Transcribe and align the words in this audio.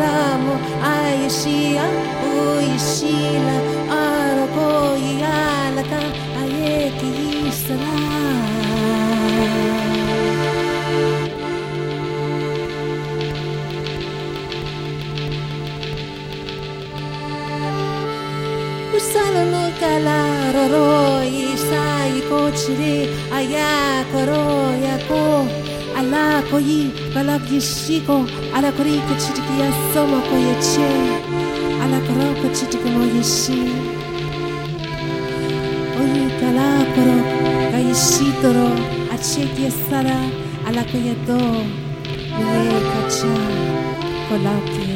ramo 0.00 0.54
ai 0.82 1.30
shia 1.30 1.86
ui 2.32 2.70
shila 2.78 3.56
aroko 4.00 4.68
ialaka 5.12 6.00
ayeki 6.42 7.10
isra 7.48 7.96
Usalo 18.96 19.42
no 19.52 19.64
kala 19.80 20.18
roro 20.54 21.22
isai 21.22 22.18
kochiri 22.28 22.96
aya 23.38 24.04
koro 24.12 24.44
ala 26.08 26.40
koyi 26.50 26.88
balak 27.14 27.44
yishiko 27.52 28.16
ala 28.56 28.72
kori 28.76 28.94
kachitiki 29.08 29.54
yasomo 29.62 30.18
koyeche 30.28 30.88
ala 31.84 31.98
koro 32.06 32.26
kachitiki 32.40 32.88
mo 32.94 33.02
yeshi 33.14 33.60
oyi 36.00 36.24
kala 36.40 36.68
koro 36.94 37.18
sara 39.88 40.18
ala 40.68 40.82
koyedo 40.90 41.40
miye 42.36 42.78
kacha 42.90 43.34
kolake 44.26 44.88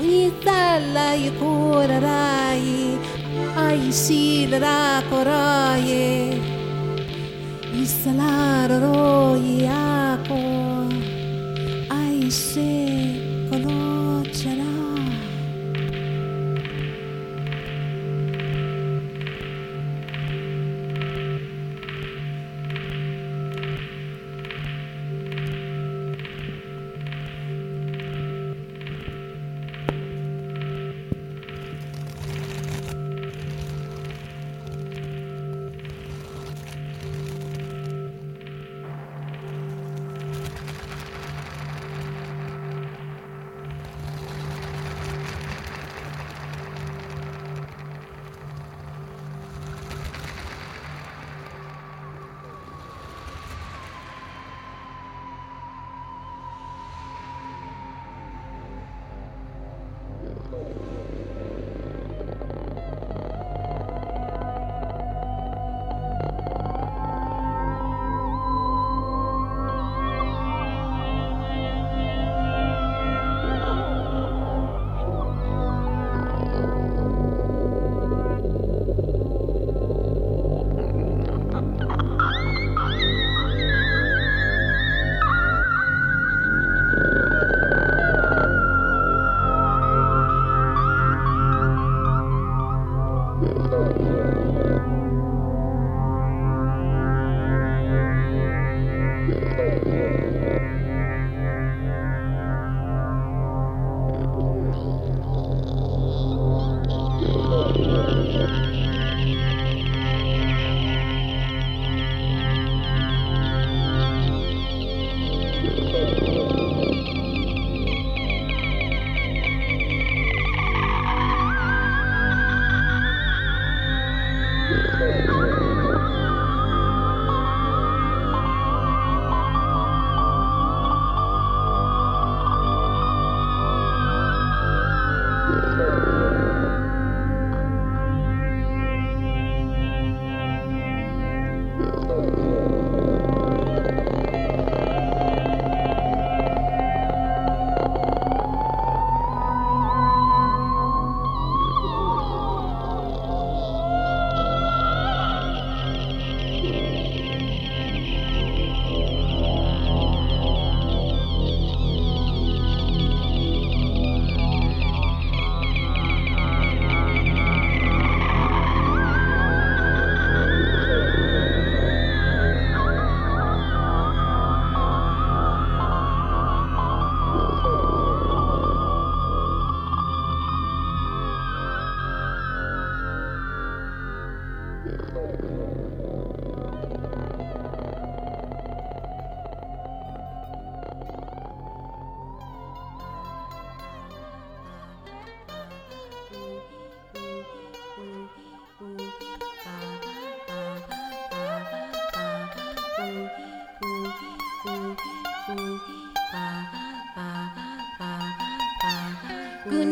Unitala 0.00 1.06
yukurarai 1.24 2.38
ai 2.58 2.98
Aishilra 3.66 5.02
koraye 5.10 6.06
Isalaroroye 7.82 9.68
ako 9.68 10.40
Aishilra 12.00 13.27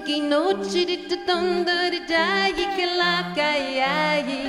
Kuniki 0.00 0.20
no 0.30 0.52
chirita 0.64 1.16
tonda 1.26 1.90
de 1.90 2.00
jayi 2.10 2.64
ke 2.76 2.86
la 2.98 3.34
kayayi 3.36 4.40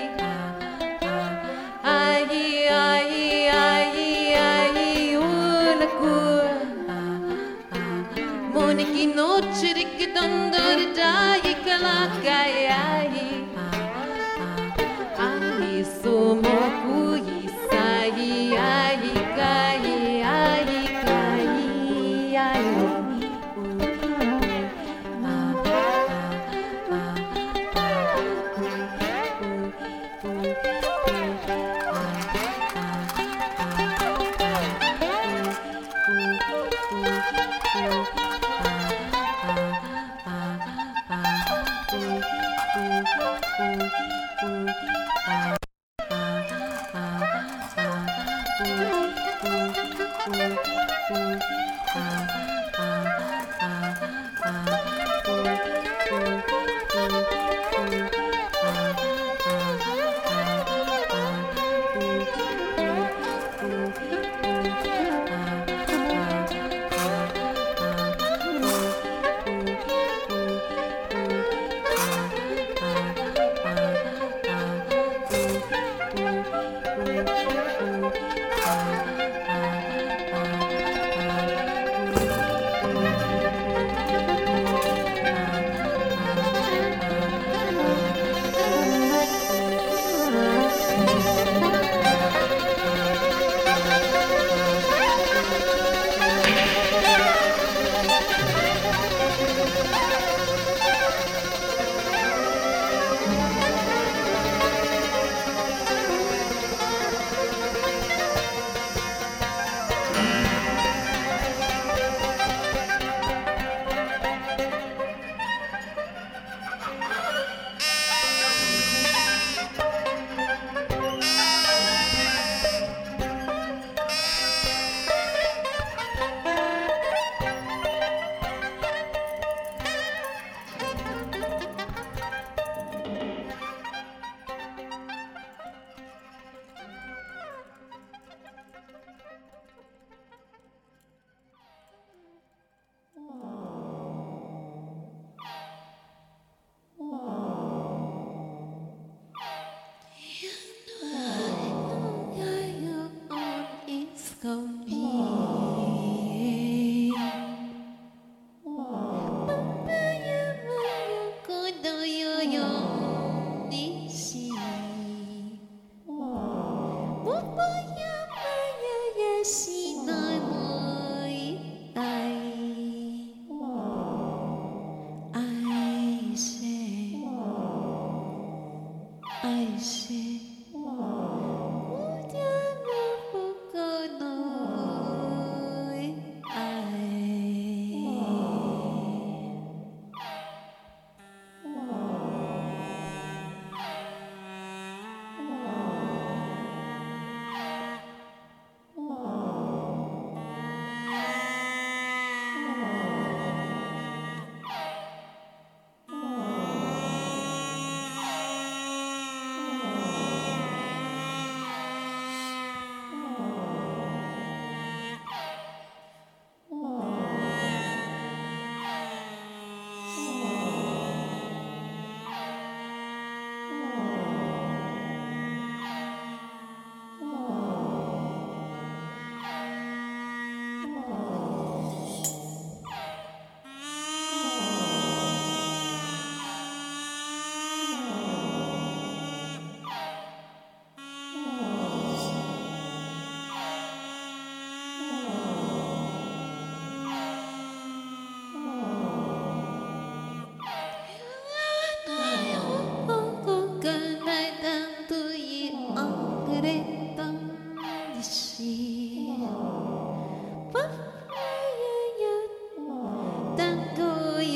Ayi 1.84 2.68
ayi 2.70 3.50
ayi 3.50 4.08
ayi 4.48 5.18
ulaku 5.18 6.16
Moniki 8.54 9.14
no 9.14 9.30
chirika 9.60 10.08
tonda 10.16 10.64
de 10.80 10.86
jayi 11.00 11.54
ke 11.66 11.76
la 11.84 11.98
kayayi 12.24 12.61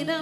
Yes, 0.08 0.22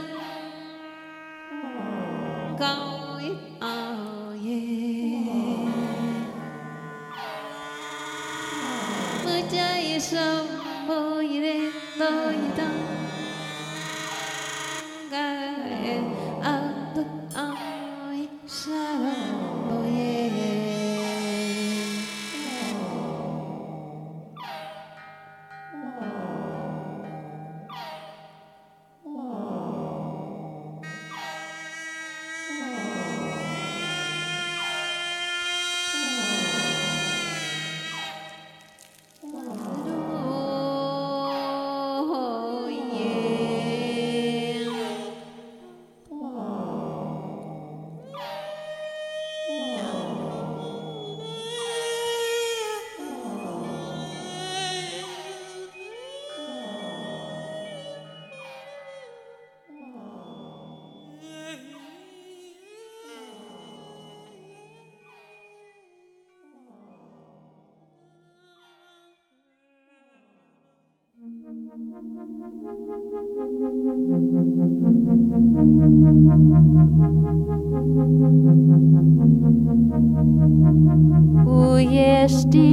deep. 82.53 82.73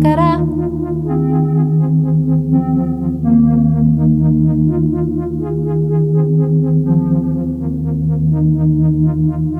Sacará. 0.00 0.40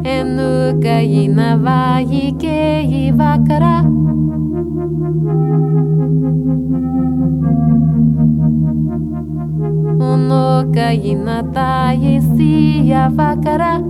É 0.02 0.20
Enuka 0.20 1.02
inava 1.02 2.00
ike 2.00 3.08
ivakara. 3.08 3.84
Unoka 10.00 10.94
inata 10.94 11.52
tá 11.52 11.94
isi 11.94 12.90
avakara. 12.94 13.82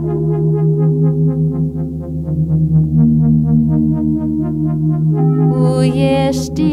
Uyeshti. 6.01 6.71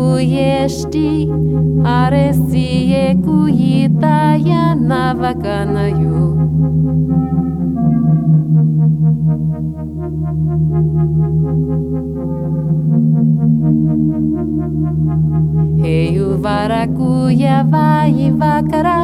Uyeshti. 0.00 1.08
Aresiye 1.98 3.04
kuyita 3.24 4.16
ya 4.48 4.64
navakanayu. 4.88 6.16
Heyu 15.82 16.28
varakuya 16.42 17.56
vai 17.70 18.30
vakara. 18.40 18.98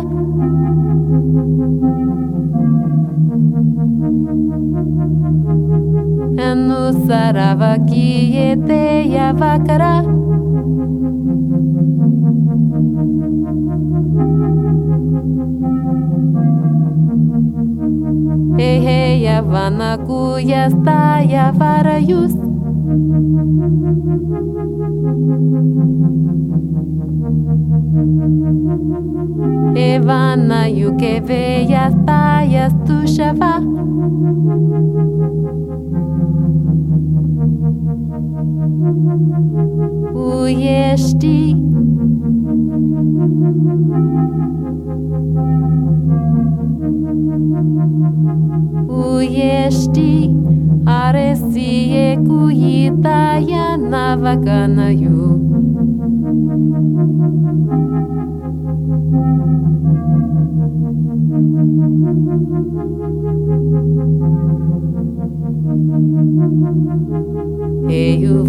Anu 6.52 6.92
saravaki 7.09 8.09
ete 8.49 9.09
ya 9.09 9.32
vakara. 9.32 10.04
Ehe 18.59 19.23
ya 19.25 19.40
vanakuya 19.42 20.68
sta 20.71 21.25
ya 21.25 21.47
varayus. 21.56 22.37
Evana 29.75 30.68
yukeve 30.68 31.64
ya 31.64 31.88
sta 31.90 32.23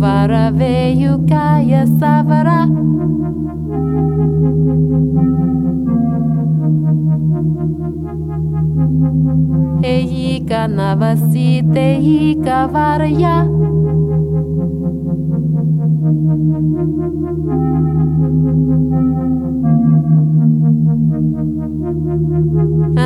Eyu 0.04 0.10
vara 0.12 0.52
veyu 0.52 1.14
kaya 1.30 1.86
savara. 2.00 2.68
Eyi 9.94 10.46
kanavasite 10.50 11.88
yi 12.06 12.36
kavaraya. 12.46 13.36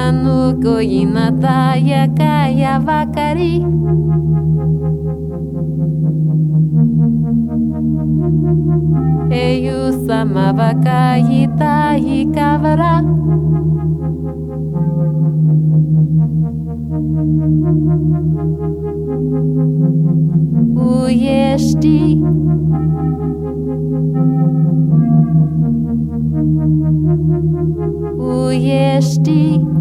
Anu 0.03 0.37
koyinata 0.63 1.75
ya 1.89 2.07
kaya 2.17 2.79
vakari. 2.79 3.53
Eyu 9.45 9.79
samavakayita 10.05 11.73
yi 12.05 12.19
kavara. 12.35 12.93
Uyeshti. 20.87 21.97
Uyeshti. 28.29 29.37
Uyeshti. 29.37 29.76